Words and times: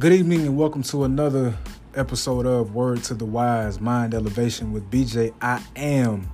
Good 0.00 0.12
evening 0.12 0.42
and 0.42 0.56
welcome 0.56 0.84
to 0.84 1.02
another 1.02 1.58
episode 1.96 2.46
of 2.46 2.72
Word 2.72 3.02
to 3.02 3.14
the 3.14 3.24
Wise 3.24 3.80
Mind 3.80 4.14
Elevation 4.14 4.72
with 4.72 4.88
BJ. 4.92 5.34
I 5.42 5.60
am 5.74 6.30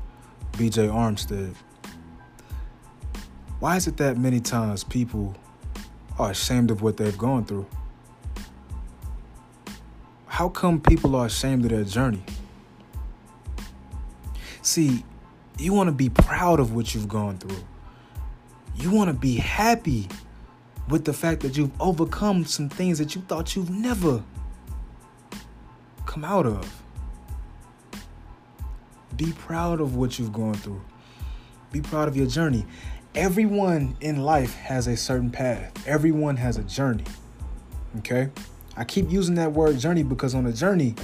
BJ 0.52 0.90
Armstead. 0.90 1.54
Why 3.60 3.76
is 3.76 3.86
it 3.86 3.96
that 3.96 4.18
many 4.18 4.40
times 4.40 4.84
people 4.84 5.34
are 6.18 6.32
ashamed 6.32 6.70
of 6.70 6.82
what 6.82 6.98
they've 6.98 7.16
gone 7.16 7.46
through? 7.46 7.66
How 10.26 10.50
come 10.50 10.78
people 10.78 11.16
are 11.16 11.24
ashamed 11.24 11.64
of 11.64 11.70
their 11.70 11.84
journey? 11.84 12.22
See, 14.60 15.06
you 15.58 15.72
want 15.72 15.88
to 15.88 15.92
be 15.94 16.10
proud 16.10 16.60
of 16.60 16.74
what 16.74 16.94
you've 16.94 17.08
gone 17.08 17.38
through. 17.38 17.64
You 18.76 18.90
want 18.90 19.08
to 19.08 19.14
be 19.14 19.36
happy 19.36 20.06
with 20.88 21.04
the 21.04 21.12
fact 21.12 21.40
that 21.40 21.56
you've 21.56 21.70
overcome 21.80 22.44
some 22.44 22.68
things 22.68 22.98
that 22.98 23.14
you 23.14 23.22
thought 23.22 23.56
you've 23.56 23.70
never 23.70 24.22
come 26.06 26.24
out 26.24 26.46
of. 26.46 26.82
Be 29.16 29.32
proud 29.32 29.80
of 29.80 29.96
what 29.96 30.18
you've 30.18 30.32
gone 30.32 30.54
through. 30.54 30.82
Be 31.72 31.80
proud 31.80 32.08
of 32.08 32.16
your 32.16 32.26
journey. 32.26 32.66
Everyone 33.14 33.96
in 34.00 34.22
life 34.22 34.54
has 34.56 34.86
a 34.86 34.96
certain 34.96 35.30
path. 35.30 35.72
Everyone 35.86 36.36
has 36.36 36.56
a 36.56 36.64
journey. 36.64 37.04
Okay? 37.98 38.30
I 38.76 38.84
keep 38.84 39.10
using 39.10 39.36
that 39.36 39.52
word 39.52 39.78
journey 39.78 40.02
because 40.02 40.34
on 40.34 40.46
a 40.46 40.52
journey, 40.52 40.96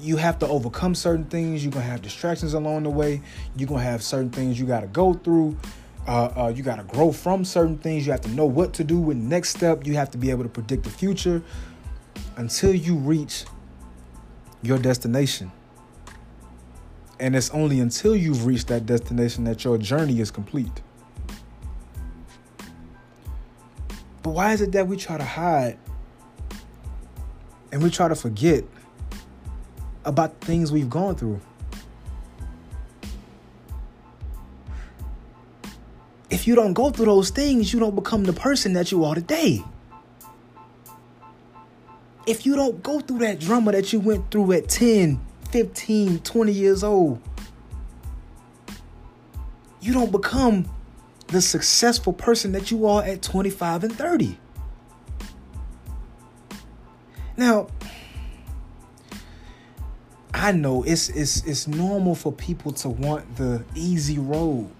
you 0.00 0.16
have 0.16 0.38
to 0.38 0.48
overcome 0.48 0.94
certain 0.94 1.26
things. 1.26 1.62
You're 1.62 1.72
going 1.72 1.84
to 1.84 1.90
have 1.90 2.02
distractions 2.02 2.54
along 2.54 2.84
the 2.84 2.90
way. 2.90 3.20
You're 3.56 3.68
going 3.68 3.80
to 3.80 3.86
have 3.86 4.02
certain 4.02 4.30
things 4.30 4.58
you 4.58 4.66
got 4.66 4.80
to 4.80 4.86
go 4.86 5.12
through. 5.12 5.56
Uh, 6.08 6.32
uh, 6.36 6.52
you 6.56 6.62
got 6.62 6.76
to 6.76 6.84
grow 6.84 7.12
from 7.12 7.44
certain 7.44 7.76
things. 7.76 8.06
You 8.06 8.12
have 8.12 8.22
to 8.22 8.30
know 8.30 8.46
what 8.46 8.72
to 8.74 8.84
do 8.84 8.98
with 8.98 9.18
next 9.18 9.50
step. 9.50 9.86
You 9.86 9.94
have 9.96 10.10
to 10.12 10.18
be 10.18 10.30
able 10.30 10.42
to 10.42 10.48
predict 10.48 10.84
the 10.84 10.90
future 10.90 11.42
until 12.38 12.74
you 12.74 12.96
reach 12.96 13.44
your 14.62 14.78
destination. 14.78 15.52
And 17.20 17.36
it's 17.36 17.50
only 17.50 17.80
until 17.80 18.16
you've 18.16 18.46
reached 18.46 18.68
that 18.68 18.86
destination 18.86 19.44
that 19.44 19.64
your 19.64 19.76
journey 19.76 20.18
is 20.20 20.30
complete. 20.30 20.80
But 24.22 24.30
why 24.30 24.54
is 24.54 24.62
it 24.62 24.72
that 24.72 24.88
we 24.88 24.96
try 24.96 25.18
to 25.18 25.24
hide 25.24 25.78
and 27.70 27.82
we 27.82 27.90
try 27.90 28.08
to 28.08 28.14
forget 28.14 28.64
about 30.06 30.40
things 30.40 30.72
we've 30.72 30.88
gone 30.88 31.16
through? 31.16 31.38
You 36.48 36.54
don't 36.54 36.72
go 36.72 36.88
through 36.88 37.04
those 37.04 37.28
things, 37.28 37.74
you 37.74 37.78
don't 37.78 37.94
become 37.94 38.24
the 38.24 38.32
person 38.32 38.72
that 38.72 38.90
you 38.90 39.04
are 39.04 39.14
today. 39.14 39.62
If 42.26 42.46
you 42.46 42.56
don't 42.56 42.82
go 42.82 43.00
through 43.00 43.18
that 43.18 43.38
drama 43.38 43.72
that 43.72 43.92
you 43.92 44.00
went 44.00 44.30
through 44.30 44.52
at 44.52 44.66
10, 44.70 45.20
15, 45.50 46.20
20 46.20 46.52
years 46.52 46.82
old, 46.82 47.20
you 49.82 49.92
don't 49.92 50.10
become 50.10 50.64
the 51.26 51.42
successful 51.42 52.14
person 52.14 52.52
that 52.52 52.70
you 52.70 52.86
are 52.86 53.02
at 53.02 53.20
25 53.20 53.84
and 53.84 53.94
30. 53.94 54.38
Now, 57.36 57.68
I 60.32 60.52
know 60.52 60.82
it's 60.82 61.10
it's 61.10 61.44
it's 61.44 61.68
normal 61.68 62.14
for 62.14 62.32
people 62.32 62.72
to 62.72 62.88
want 62.88 63.36
the 63.36 63.64
easy 63.74 64.18
road 64.18 64.70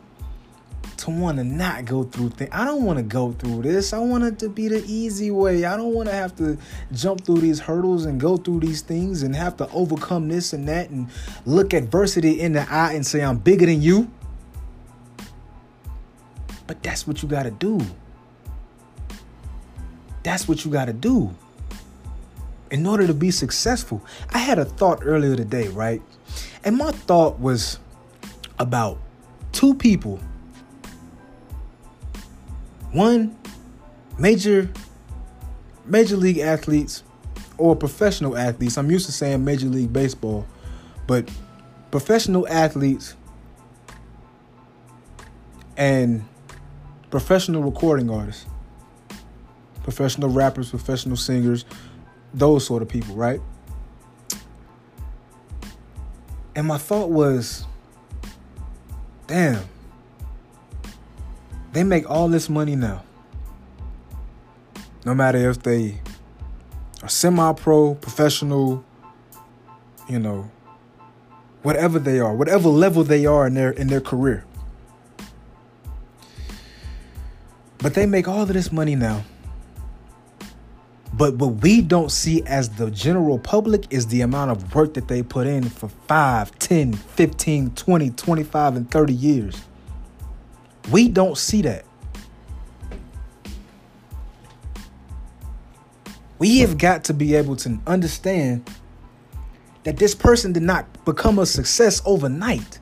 to 1.14 1.20
want 1.20 1.39
to 1.39 1.45
not 1.45 1.84
go 1.84 2.05
through 2.05 2.31
things. 2.31 2.51
I 2.53 2.64
don't 2.64 2.84
want 2.84 2.98
to 2.98 3.03
go 3.03 3.33
through 3.33 3.62
this. 3.62 3.92
I 3.92 3.98
want 3.98 4.25
it 4.25 4.39
to 4.41 4.48
be 4.48 4.69
the 4.69 4.84
easy 4.87 5.31
way. 5.31 5.64
I 5.64 5.77
don't 5.77 5.95
want 5.95 6.09
to 6.09 6.14
have 6.14 6.37
to 6.37 6.59
jump 6.92 7.25
through 7.25 7.41
these 7.41 7.61
hurdles 7.61 8.05
and 8.05 8.20
go 8.20 8.36
through 8.36 8.61
these 8.61 8.83
things 8.83 9.23
and 9.23 9.35
have 9.35 9.57
to 9.58 9.68
overcome 9.70 10.29
this 10.29 10.52
and 10.52 10.68
that 10.68 10.91
and 10.91 11.08
look 11.47 11.73
adversity 11.73 12.41
in 12.41 12.52
the 12.52 12.70
eye 12.70 12.92
and 12.92 13.07
say, 13.07 13.23
I'm 13.23 13.39
bigger 13.39 13.67
than 13.67 13.83
you. 13.83 14.11
But 16.67 16.83
that's 16.83 17.07
what 17.07 17.23
you 17.23 17.29
got 17.29 17.45
to 17.45 17.51
do. 17.51 17.80
That's 20.23 20.47
what 20.47 20.64
you 20.64 20.70
got 20.70 20.86
to 20.86 20.92
do 20.92 21.35
in 22.70 22.86
order 22.86 23.07
to 23.07 23.14
be 23.14 23.30
successful. 23.30 24.05
I 24.30 24.39
had 24.39 24.58
a 24.58 24.64
thought 24.64 25.01
earlier 25.02 25.36
today, 25.36 25.68
right? 25.68 26.02
And 26.64 26.77
my 26.77 26.92
thought 26.92 27.41
was 27.41 27.79
about 28.58 28.98
two 29.52 29.74
people 29.74 30.20
one 32.92 33.36
major 34.18 34.68
major 35.84 36.16
league 36.16 36.38
athletes 36.38 37.02
or 37.56 37.74
professional 37.74 38.36
athletes. 38.36 38.76
I'm 38.76 38.90
used 38.90 39.06
to 39.06 39.12
saying 39.12 39.44
major 39.44 39.66
league 39.66 39.92
baseball, 39.92 40.46
but 41.06 41.28
professional 41.90 42.46
athletes 42.48 43.14
and 45.76 46.24
professional 47.10 47.62
recording 47.62 48.10
artists, 48.10 48.46
professional 49.82 50.28
rappers, 50.28 50.70
professional 50.70 51.16
singers, 51.16 51.64
those 52.34 52.66
sort 52.66 52.82
of 52.82 52.88
people, 52.88 53.14
right? 53.14 53.40
And 56.55 56.66
my 56.66 56.78
thought 56.78 57.10
was, 57.10 57.64
damn, 59.26 59.62
they 61.73 61.84
make 61.84 62.08
all 62.08 62.29
this 62.29 62.48
money 62.48 62.77
now. 62.77 63.02
No 65.05 65.14
matter 65.14 65.51
if 65.51 65.62
they 65.62 66.01
are 67.02 67.08
semi 67.08 67.52
pro, 67.52 67.95
professional, 67.95 68.84
you 70.08 70.18
know, 70.18 70.51
whatever 71.62 71.98
they 71.98 72.18
are, 72.18 72.34
whatever 72.34 72.68
level 72.68 73.05
they 73.05 73.27
are 73.27 73.46
in 73.46 73.55
their 73.55 73.70
in 73.70 73.89
their 73.89 74.01
career. 74.01 74.45
But 77.79 77.95
they 77.95 78.06
make 78.06 78.27
all 78.27 78.42
of 78.42 78.48
this 78.48 78.73
money 78.73 78.96
now. 78.96 79.24
But 81.12 81.35
what 81.35 81.62
we 81.62 81.80
don't 81.80 82.12
see 82.12 82.42
as 82.45 82.68
the 82.70 82.90
general 82.90 83.39
public 83.39 83.86
is 83.90 84.06
the 84.06 84.20
amount 84.20 84.50
of 84.50 84.74
work 84.74 84.95
that 84.95 85.08
they 85.08 85.23
put 85.23 85.46
in 85.46 85.68
for 85.68 85.89
5, 85.89 86.58
10, 86.58 86.92
15, 86.92 87.70
20, 87.70 88.11
25, 88.11 88.77
and 88.77 88.90
30 88.90 89.12
years. 89.12 89.67
We 90.90 91.08
don't 91.08 91.36
see 91.36 91.62
that. 91.62 91.84
We 96.38 96.58
have 96.58 96.72
hmm. 96.72 96.76
got 96.76 97.04
to 97.04 97.14
be 97.14 97.34
able 97.34 97.56
to 97.56 97.78
understand 97.86 98.68
that 99.84 99.96
this 99.96 100.14
person 100.14 100.52
did 100.52 100.62
not 100.62 101.04
become 101.04 101.38
a 101.38 101.46
success 101.46 102.02
overnight. 102.04 102.78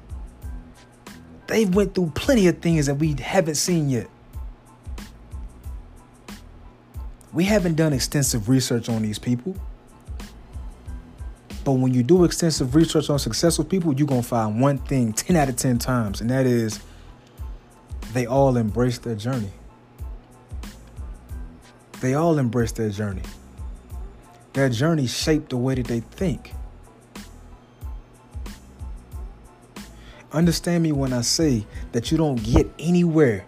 They 1.47 1.65
went 1.65 1.95
through 1.95 2.11
plenty 2.15 2.49
of 2.49 2.59
things 2.59 2.87
that 2.87 2.97
we 2.97 3.15
haven't 3.15 3.55
seen 3.55 3.89
yet. 3.89 4.09
We 7.33 7.45
haven't 7.45 7.77
done 7.77 7.93
extensive 7.93 8.49
research 8.49 8.89
on 8.89 9.03
these 9.03 9.19
people. 9.19 9.55
But 11.65 11.73
when 11.73 11.93
you 11.93 12.03
do 12.03 12.25
extensive 12.25 12.75
research 12.75 13.11
on 13.11 13.19
successful 13.19 13.65
people, 13.65 13.93
you're 13.93 14.07
going 14.07 14.23
to 14.23 14.27
find 14.27 14.61
one 14.61 14.79
thing 14.79 15.13
10 15.13 15.37
out 15.37 15.49
of 15.49 15.57
10 15.57 15.79
times, 15.79 16.21
and 16.21 16.31
that 16.31 16.47
is 16.47 16.81
they 18.17 18.25
all 18.25 18.57
embrace 18.57 18.97
their 18.97 19.15
journey. 19.15 19.51
They 22.01 22.15
all 22.15 22.39
embrace 22.39 22.73
their 22.73 22.89
journey. 22.89 23.21
Their 24.55 24.71
journey 24.71 25.07
shaped 25.07 25.51
the 25.51 25.59
way 25.59 25.75
that 25.75 25.87
they 25.87 26.01
think. 26.01 26.55
Understand 30.33 30.83
me 30.83 30.93
when 30.93 31.13
I 31.13 31.21
say 31.21 31.67
that 31.93 32.11
you 32.11 32.17
don't 32.17 32.43
get 32.43 32.67
anywhere 32.79 33.45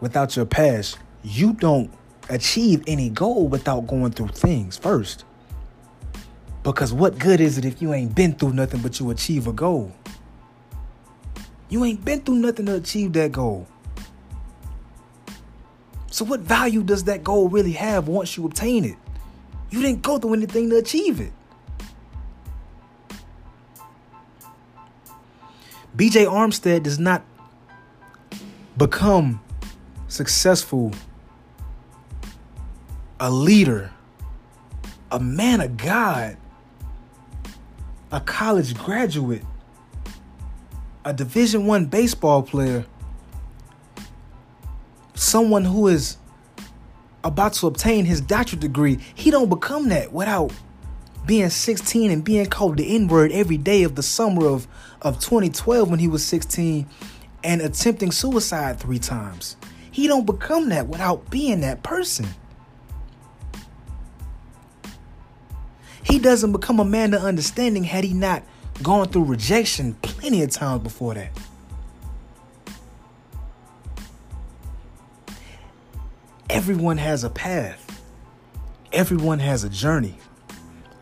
without 0.00 0.34
your 0.34 0.46
past. 0.46 0.98
You 1.22 1.52
don't 1.52 1.92
achieve 2.30 2.82
any 2.86 3.10
goal 3.10 3.46
without 3.46 3.86
going 3.88 4.12
through 4.12 4.28
things 4.28 4.78
first. 4.78 5.24
Because 6.62 6.94
what 6.94 7.18
good 7.18 7.42
is 7.42 7.58
it 7.58 7.66
if 7.66 7.82
you 7.82 7.92
ain't 7.92 8.14
been 8.14 8.32
through 8.32 8.54
nothing 8.54 8.80
but 8.80 8.98
you 9.00 9.10
achieve 9.10 9.46
a 9.46 9.52
goal? 9.52 9.92
You 11.70 11.84
ain't 11.84 12.04
been 12.04 12.20
through 12.20 12.36
nothing 12.36 12.66
to 12.66 12.74
achieve 12.74 13.12
that 13.14 13.30
goal. 13.32 13.66
So, 16.10 16.24
what 16.24 16.40
value 16.40 16.82
does 16.82 17.04
that 17.04 17.22
goal 17.22 17.48
really 17.48 17.72
have 17.72 18.08
once 18.08 18.36
you 18.36 18.44
obtain 18.44 18.84
it? 18.84 18.96
You 19.70 19.80
didn't 19.80 20.02
go 20.02 20.18
through 20.18 20.34
anything 20.34 20.68
to 20.70 20.76
achieve 20.76 21.20
it. 21.20 21.32
BJ 25.96 26.26
Armstead 26.26 26.82
does 26.82 26.98
not 26.98 27.22
become 28.76 29.40
successful, 30.08 30.92
a 33.20 33.30
leader, 33.30 33.92
a 35.12 35.20
man 35.20 35.60
of 35.60 35.76
God, 35.76 36.36
a 38.10 38.20
college 38.20 38.76
graduate 38.76 39.44
a 41.04 41.12
division 41.12 41.66
1 41.66 41.86
baseball 41.86 42.42
player 42.42 42.84
someone 45.14 45.64
who 45.64 45.86
is 45.88 46.16
about 47.22 47.52
to 47.52 47.66
obtain 47.66 48.06
his 48.06 48.20
doctorate 48.20 48.60
degree, 48.60 48.98
he 49.14 49.30
don't 49.30 49.48
become 49.48 49.88
that 49.90 50.12
without 50.12 50.52
being 51.26 51.50
16 51.50 52.10
and 52.10 52.24
being 52.24 52.46
called 52.46 52.78
the 52.78 52.96
N-word 52.96 53.30
every 53.30 53.58
day 53.58 53.82
of 53.82 53.94
the 53.94 54.02
summer 54.02 54.46
of, 54.46 54.66
of 55.02 55.20
2012 55.20 55.90
when 55.90 55.98
he 55.98 56.08
was 56.08 56.24
16 56.24 56.88
and 57.44 57.60
attempting 57.60 58.10
suicide 58.10 58.80
three 58.80 58.98
times. 58.98 59.56
He 59.90 60.06
don't 60.06 60.24
become 60.24 60.70
that 60.70 60.86
without 60.86 61.30
being 61.30 61.60
that 61.60 61.82
person. 61.82 62.26
He 66.02 66.18
doesn't 66.18 66.52
become 66.52 66.80
a 66.80 66.84
man 66.84 67.12
of 67.12 67.22
understanding 67.22 67.84
had 67.84 68.04
he 68.04 68.14
not 68.14 68.42
gone 68.82 69.08
through 69.08 69.24
rejection 69.24 69.94
plenty 70.02 70.42
of 70.42 70.50
times 70.50 70.82
before 70.82 71.14
that. 71.14 71.30
Everyone 76.48 76.98
has 76.98 77.24
a 77.24 77.30
path. 77.30 78.02
Everyone 78.92 79.38
has 79.38 79.62
a 79.64 79.68
journey. 79.68 80.16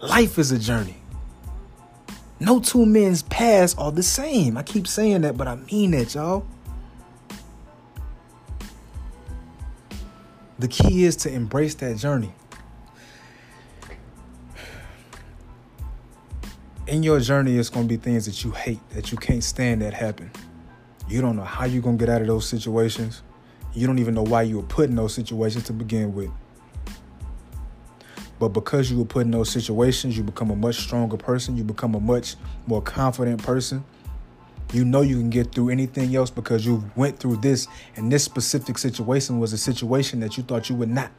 Life 0.00 0.38
is 0.38 0.52
a 0.52 0.58
journey. 0.58 0.96
No 2.40 2.60
two 2.60 2.86
men's 2.86 3.22
paths 3.22 3.74
are 3.78 3.90
the 3.90 4.02
same. 4.02 4.56
I 4.56 4.62
keep 4.62 4.86
saying 4.86 5.22
that, 5.22 5.36
but 5.36 5.48
I 5.48 5.56
mean 5.56 5.92
that, 5.92 6.14
y'all. 6.14 6.46
The 10.58 10.68
key 10.68 11.04
is 11.04 11.16
to 11.16 11.32
embrace 11.32 11.74
that 11.76 11.96
journey. 11.96 12.32
In 16.88 17.02
your 17.02 17.20
journey, 17.20 17.58
it's 17.58 17.68
going 17.68 17.86
to 17.86 17.88
be 17.88 17.98
things 17.98 18.24
that 18.24 18.42
you 18.42 18.50
hate, 18.50 18.80
that 18.94 19.12
you 19.12 19.18
can't 19.18 19.44
stand 19.44 19.82
that 19.82 19.92
happen. 19.92 20.30
You 21.06 21.20
don't 21.20 21.36
know 21.36 21.44
how 21.44 21.66
you're 21.66 21.82
going 21.82 21.98
to 21.98 22.06
get 22.06 22.10
out 22.10 22.22
of 22.22 22.26
those 22.26 22.48
situations. 22.48 23.20
You 23.74 23.86
don't 23.86 23.98
even 23.98 24.14
know 24.14 24.22
why 24.22 24.40
you 24.40 24.56
were 24.56 24.62
put 24.62 24.88
in 24.88 24.96
those 24.96 25.12
situations 25.12 25.64
to 25.64 25.74
begin 25.74 26.14
with. 26.14 26.30
But 28.38 28.48
because 28.48 28.90
you 28.90 28.96
were 28.96 29.04
put 29.04 29.26
in 29.26 29.32
those 29.32 29.50
situations, 29.50 30.16
you 30.16 30.22
become 30.22 30.50
a 30.50 30.56
much 30.56 30.76
stronger 30.76 31.18
person. 31.18 31.58
You 31.58 31.62
become 31.62 31.94
a 31.94 32.00
much 32.00 32.36
more 32.66 32.80
confident 32.80 33.42
person. 33.42 33.84
You 34.72 34.86
know 34.86 35.02
you 35.02 35.16
can 35.16 35.28
get 35.28 35.54
through 35.54 35.68
anything 35.68 36.16
else 36.16 36.30
because 36.30 36.64
you 36.64 36.90
went 36.96 37.18
through 37.18 37.36
this, 37.36 37.68
and 37.96 38.10
this 38.10 38.24
specific 38.24 38.78
situation 38.78 39.38
was 39.38 39.52
a 39.52 39.58
situation 39.58 40.20
that 40.20 40.38
you 40.38 40.42
thought 40.42 40.70
you 40.70 40.76
would 40.76 40.88
not 40.88 41.10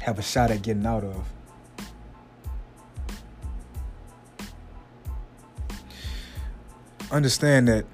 have 0.00 0.18
a 0.18 0.22
shot 0.22 0.50
at 0.50 0.60
getting 0.60 0.84
out 0.84 1.04
of. 1.04 1.26
Understand 7.14 7.68
that 7.68 7.84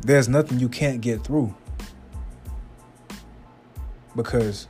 there's 0.00 0.28
nothing 0.28 0.58
you 0.58 0.68
can't 0.68 1.00
get 1.00 1.22
through 1.22 1.54
because 4.16 4.66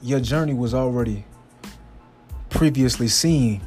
your 0.00 0.20
journey 0.20 0.54
was 0.54 0.74
already 0.74 1.24
previously 2.50 3.08
seen 3.08 3.60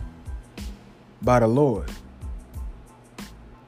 by 1.21 1.41
the 1.41 1.47
Lord. 1.47 1.91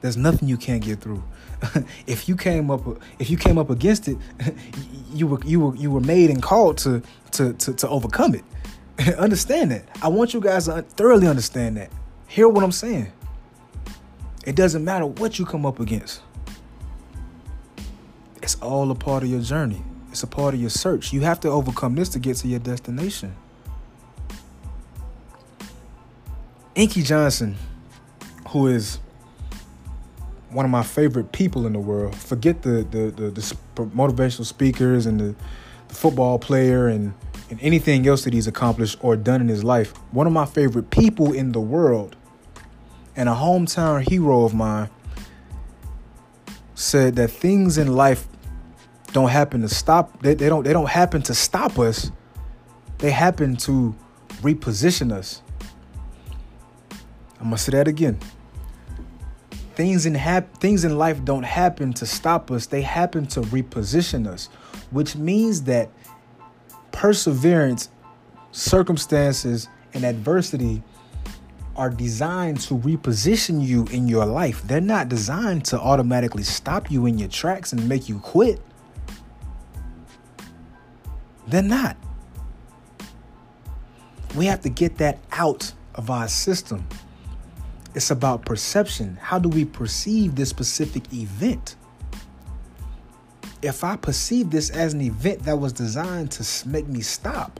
There's 0.00 0.16
nothing 0.16 0.48
you 0.48 0.56
can't 0.56 0.82
get 0.82 1.02
through. 1.02 1.22
if 2.06 2.26
you 2.26 2.36
came 2.36 2.70
up 2.70 2.80
if 3.18 3.28
you 3.28 3.36
came 3.36 3.58
up 3.58 3.68
against 3.68 4.08
it, 4.08 4.16
you 5.12 5.26
were 5.26 5.40
you 5.44 5.60
were 5.60 5.76
you 5.76 5.90
were 5.90 6.00
made 6.00 6.30
and 6.30 6.42
called 6.42 6.78
to 6.78 7.02
to 7.32 7.52
to, 7.52 7.74
to 7.74 7.88
overcome 7.90 8.34
it. 8.34 8.44
understand 9.18 9.72
that. 9.72 9.84
I 10.00 10.08
want 10.08 10.32
you 10.32 10.40
guys 10.40 10.64
to 10.64 10.80
thoroughly 10.80 11.26
understand 11.26 11.76
that. 11.76 11.90
Hear 12.28 12.48
what 12.48 12.64
I'm 12.64 12.72
saying. 12.72 13.12
It 14.44 14.56
doesn't 14.56 14.84
matter 14.84 15.06
what 15.06 15.38
you 15.38 15.44
come 15.44 15.66
up 15.66 15.80
against. 15.80 16.22
It's 18.42 18.56
all 18.56 18.90
a 18.90 18.94
part 18.94 19.22
of 19.22 19.28
your 19.28 19.40
journey. 19.40 19.82
It's 20.10 20.22
a 20.22 20.26
part 20.26 20.54
of 20.54 20.60
your 20.60 20.70
search. 20.70 21.12
You 21.12 21.20
have 21.20 21.40
to 21.40 21.48
overcome 21.48 21.94
this 21.94 22.08
to 22.10 22.18
get 22.18 22.36
to 22.38 22.48
your 22.48 22.58
destination. 22.58 23.36
Inky 26.74 27.02
Johnson, 27.02 27.56
who 28.48 28.66
is 28.66 28.98
one 30.48 30.64
of 30.64 30.70
my 30.70 30.82
favorite 30.82 31.32
people 31.32 31.66
in 31.66 31.74
the 31.74 31.78
world. 31.78 32.16
Forget 32.16 32.62
the 32.62 32.82
the, 32.90 33.10
the, 33.10 33.30
the 33.30 33.56
motivational 33.76 34.46
speakers 34.46 35.06
and 35.06 35.20
the, 35.20 35.34
the 35.88 35.94
football 35.94 36.38
player 36.38 36.88
and, 36.88 37.14
and 37.50 37.60
anything 37.60 38.06
else 38.06 38.24
that 38.24 38.32
he's 38.32 38.46
accomplished 38.46 38.98
or 39.02 39.16
done 39.16 39.40
in 39.40 39.48
his 39.48 39.62
life. 39.62 39.92
One 40.12 40.26
of 40.26 40.32
my 40.32 40.46
favorite 40.46 40.90
people 40.90 41.32
in 41.32 41.52
the 41.52 41.60
world 41.60 42.16
and 43.20 43.28
a 43.28 43.34
hometown 43.34 44.00
hero 44.00 44.44
of 44.44 44.54
mine 44.54 44.88
said 46.74 47.16
that 47.16 47.28
things 47.28 47.76
in 47.76 47.94
life 47.94 48.26
don't 49.12 49.28
happen 49.28 49.60
to 49.60 49.68
stop 49.68 50.22
they, 50.22 50.32
they 50.32 50.48
don't 50.48 50.64
they 50.64 50.72
don't 50.72 50.88
happen 50.88 51.20
to 51.20 51.34
stop 51.34 51.78
us. 51.78 52.10
They 52.96 53.10
happen 53.10 53.56
to 53.56 53.94
reposition 54.40 55.12
us. 55.12 55.42
I'm 57.38 57.48
gonna 57.48 57.58
say 57.58 57.72
that 57.72 57.88
again. 57.88 58.18
Things 59.74 60.06
in 60.06 60.14
hap- 60.14 60.56
things 60.56 60.86
in 60.86 60.96
life 60.96 61.22
don't 61.22 61.42
happen 61.42 61.92
to 61.94 62.06
stop 62.06 62.50
us 62.50 62.66
they 62.68 62.80
happen 62.80 63.26
to 63.26 63.42
reposition 63.42 64.26
us 64.26 64.48
which 64.90 65.14
means 65.14 65.64
that 65.64 65.90
perseverance 66.90 67.90
circumstances 68.50 69.68
and 69.92 70.04
adversity 70.04 70.82
are 71.80 71.90
designed 71.90 72.60
to 72.60 72.78
reposition 72.78 73.64
you 73.64 73.86
in 73.86 74.06
your 74.06 74.26
life 74.26 74.62
they're 74.68 74.80
not 74.80 75.08
designed 75.08 75.64
to 75.64 75.78
automatically 75.80 76.42
stop 76.44 76.90
you 76.90 77.06
in 77.06 77.18
your 77.18 77.28
tracks 77.28 77.72
and 77.72 77.88
make 77.88 78.08
you 78.08 78.18
quit 78.20 78.60
they're 81.50 81.62
not. 81.62 81.96
We 84.36 84.46
have 84.46 84.60
to 84.60 84.68
get 84.68 84.98
that 84.98 85.18
out 85.32 85.72
of 85.96 86.08
our 86.08 86.28
system. 86.28 86.86
It's 87.94 88.12
about 88.12 88.44
perception. 88.44 89.18
How 89.20 89.40
do 89.40 89.48
we 89.48 89.64
perceive 89.64 90.36
this 90.36 90.48
specific 90.48 91.12
event? 91.12 91.74
If 93.62 93.82
I 93.82 93.96
perceive 93.96 94.50
this 94.50 94.70
as 94.70 94.94
an 94.94 95.00
event 95.00 95.42
that 95.42 95.58
was 95.58 95.72
designed 95.72 96.30
to 96.32 96.68
make 96.68 96.86
me 96.86 97.00
stop, 97.00 97.58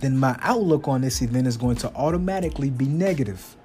then 0.00 0.16
my 0.16 0.36
outlook 0.40 0.88
on 0.88 1.02
this 1.02 1.22
event 1.22 1.46
is 1.46 1.56
going 1.56 1.76
to 1.76 1.94
automatically 1.94 2.70
be 2.70 2.86
negative. 2.86 3.56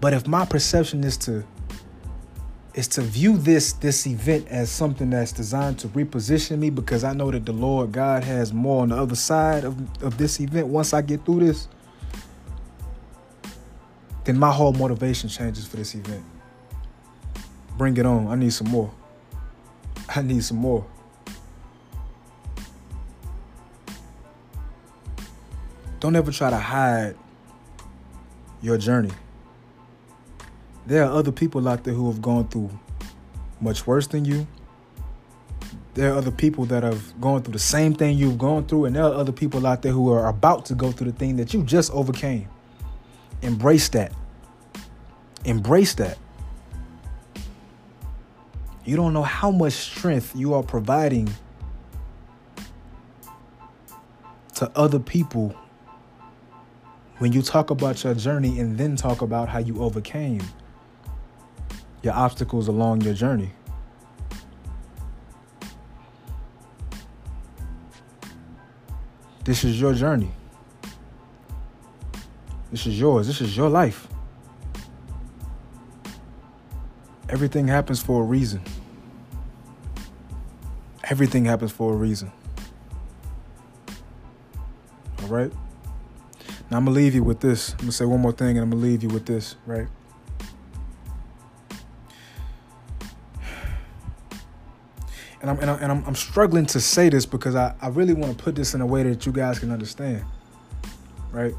But 0.00 0.14
if 0.14 0.26
my 0.26 0.44
perception 0.44 1.04
is 1.04 1.16
to 1.18 1.44
is 2.74 2.88
to 2.88 3.02
view 3.02 3.36
this 3.36 3.74
this 3.74 4.06
event 4.06 4.48
as 4.48 4.70
something 4.70 5.10
that's 5.10 5.30
designed 5.30 5.78
to 5.78 5.88
reposition 5.88 6.58
me 6.58 6.70
because 6.70 7.04
I 7.04 7.12
know 7.12 7.30
that 7.30 7.44
the 7.44 7.52
Lord 7.52 7.92
God 7.92 8.24
has 8.24 8.52
more 8.52 8.82
on 8.82 8.88
the 8.88 8.96
other 8.96 9.14
side 9.14 9.64
of, 9.64 10.02
of 10.02 10.16
this 10.16 10.40
event 10.40 10.68
once 10.68 10.94
I 10.94 11.02
get 11.02 11.24
through 11.24 11.40
this, 11.40 11.68
then 14.24 14.38
my 14.38 14.50
whole 14.50 14.72
motivation 14.72 15.28
changes 15.28 15.66
for 15.66 15.76
this 15.76 15.94
event. 15.94 16.24
Bring 17.76 17.96
it 17.96 18.06
on. 18.06 18.28
I 18.28 18.36
need 18.36 18.52
some 18.52 18.70
more. 18.70 18.92
I 20.08 20.22
need 20.22 20.42
some 20.42 20.58
more. 20.58 20.86
Don't 26.02 26.16
ever 26.16 26.32
try 26.32 26.50
to 26.50 26.58
hide 26.58 27.14
your 28.60 28.76
journey 28.76 29.12
there 30.86 31.04
are 31.04 31.12
other 31.12 31.32
people 31.32 31.68
out 31.68 31.84
there 31.84 31.94
who 31.94 32.10
have 32.10 32.20
gone 32.20 32.48
through 32.48 32.70
much 33.60 33.86
worse 33.86 34.06
than 34.06 34.24
you. 34.24 34.46
There 35.94 36.12
are 36.12 36.16
other 36.16 36.30
people 36.30 36.64
that 36.66 36.82
have 36.82 37.20
gone 37.20 37.42
through 37.42 37.52
the 37.52 37.58
same 37.58 37.94
thing 37.94 38.16
you've 38.16 38.38
gone 38.38 38.66
through, 38.66 38.86
and 38.86 38.96
there 38.96 39.04
are 39.04 39.12
other 39.12 39.32
people 39.32 39.66
out 39.66 39.82
there 39.82 39.92
who 39.92 40.10
are 40.10 40.26
about 40.28 40.64
to 40.66 40.74
go 40.74 40.90
through 40.90 41.12
the 41.12 41.18
thing 41.18 41.36
that 41.36 41.52
you 41.52 41.62
just 41.62 41.92
overcame. 41.92 42.48
Embrace 43.42 43.88
that. 43.90 44.12
Embrace 45.44 45.94
that. 45.94 46.18
You 48.84 48.96
don't 48.96 49.12
know 49.12 49.22
how 49.22 49.50
much 49.50 49.74
strength 49.74 50.34
you 50.34 50.54
are 50.54 50.62
providing 50.62 51.30
to 54.54 54.70
other 54.74 54.98
people 54.98 55.54
when 57.22 57.32
you 57.32 57.40
talk 57.40 57.70
about 57.70 58.02
your 58.02 58.14
journey 58.14 58.58
and 58.58 58.76
then 58.76 58.96
talk 58.96 59.22
about 59.22 59.48
how 59.48 59.60
you 59.60 59.80
overcame 59.80 60.42
your 62.02 62.14
obstacles 62.14 62.66
along 62.66 63.00
your 63.02 63.14
journey. 63.14 63.52
This 69.44 69.62
is 69.62 69.80
your 69.80 69.94
journey. 69.94 70.32
This 72.72 72.88
is 72.88 72.98
yours. 72.98 73.28
This 73.28 73.40
is 73.40 73.56
your 73.56 73.68
life. 73.68 74.08
Everything 77.28 77.68
happens 77.68 78.02
for 78.02 78.22
a 78.22 78.24
reason. 78.24 78.64
Everything 81.04 81.44
happens 81.44 81.70
for 81.70 81.92
a 81.92 81.96
reason. 81.96 82.32
All 85.22 85.28
right? 85.28 85.52
Now 86.72 86.78
I'm 86.78 86.86
to 86.86 86.90
leave 86.90 87.14
you 87.14 87.22
with 87.22 87.40
this. 87.40 87.74
I'm 87.80 87.84
to 87.84 87.92
say 87.92 88.06
one 88.06 88.20
more 88.20 88.32
thing 88.32 88.56
and 88.56 88.60
I'm 88.60 88.70
to 88.70 88.78
leave 88.78 89.02
you 89.02 89.10
with 89.10 89.26
this, 89.26 89.56
right? 89.66 89.88
and 95.42 95.50
I'm 95.50 95.58
and, 95.58 95.70
I, 95.70 95.74
and 95.74 95.92
I'm, 95.92 96.04
I'm 96.06 96.14
struggling 96.14 96.64
to 96.64 96.80
say 96.80 97.10
this 97.10 97.26
because 97.26 97.54
I, 97.54 97.74
I 97.82 97.88
really 97.88 98.14
want 98.14 98.38
to 98.38 98.42
put 98.42 98.54
this 98.54 98.72
in 98.72 98.80
a 98.80 98.86
way 98.86 99.02
that 99.02 99.26
you 99.26 99.32
guys 99.32 99.58
can 99.58 99.70
understand, 99.70 100.24
right? 101.30 101.52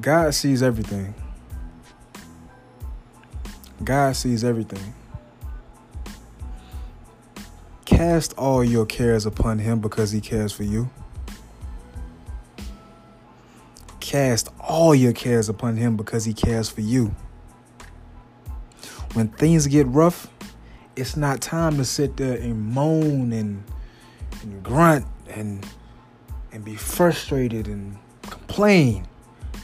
God 0.00 0.34
sees 0.34 0.64
everything. 0.64 1.14
God 3.84 4.16
sees 4.16 4.42
everything. 4.42 4.94
Cast 8.00 8.32
all 8.38 8.64
your 8.64 8.86
cares 8.86 9.26
upon 9.26 9.58
him 9.58 9.80
because 9.80 10.10
he 10.10 10.22
cares 10.22 10.52
for 10.52 10.62
you. 10.62 10.88
Cast 14.00 14.48
all 14.58 14.94
your 14.94 15.12
cares 15.12 15.50
upon 15.50 15.76
him 15.76 15.98
because 15.98 16.24
he 16.24 16.32
cares 16.32 16.70
for 16.70 16.80
you. 16.80 17.14
When 19.12 19.28
things 19.28 19.66
get 19.66 19.86
rough, 19.86 20.32
it's 20.96 21.14
not 21.14 21.42
time 21.42 21.76
to 21.76 21.84
sit 21.84 22.16
there 22.16 22.38
and 22.38 22.72
moan 22.72 23.34
and, 23.34 23.62
and 24.40 24.62
grunt 24.62 25.04
and 25.28 25.66
and 26.52 26.64
be 26.64 26.76
frustrated 26.76 27.68
and 27.68 27.98
complain. 28.22 29.06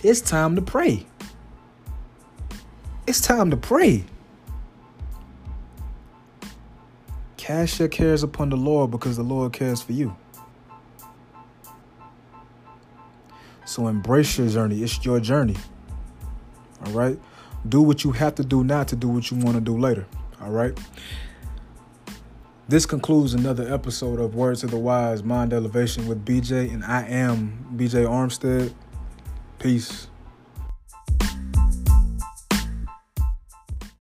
It's 0.02 0.20
time 0.20 0.56
to 0.56 0.60
pray. 0.60 1.06
It's 3.06 3.22
time 3.22 3.50
to 3.50 3.56
pray. 3.56 4.04
Cast 7.46 7.78
your 7.78 7.86
cares 7.86 8.24
upon 8.24 8.50
the 8.50 8.56
Lord 8.56 8.90
because 8.90 9.16
the 9.16 9.22
Lord 9.22 9.52
cares 9.52 9.80
for 9.80 9.92
you. 9.92 10.16
So 13.64 13.86
embrace 13.86 14.36
your 14.36 14.48
journey. 14.48 14.82
It's 14.82 15.04
your 15.04 15.20
journey. 15.20 15.54
All 16.84 16.90
right? 16.90 17.16
Do 17.68 17.82
what 17.82 18.02
you 18.02 18.10
have 18.10 18.34
to 18.34 18.44
do 18.44 18.64
now 18.64 18.82
to 18.82 18.96
do 18.96 19.06
what 19.06 19.30
you 19.30 19.36
want 19.36 19.54
to 19.54 19.60
do 19.60 19.78
later. 19.78 20.06
All 20.42 20.50
right? 20.50 20.76
This 22.66 22.84
concludes 22.84 23.32
another 23.32 23.72
episode 23.72 24.18
of 24.18 24.34
Words 24.34 24.64
of 24.64 24.72
the 24.72 24.78
Wise 24.78 25.22
Mind 25.22 25.52
Elevation 25.52 26.08
with 26.08 26.24
BJ, 26.24 26.74
and 26.74 26.84
I 26.84 27.06
am 27.06 27.76
BJ 27.76 28.06
Armstead. 28.06 28.74
Peace. 29.60 30.08